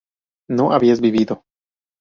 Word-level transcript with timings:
no 0.49 0.71
habías 0.73 0.99
vivido 0.99 1.43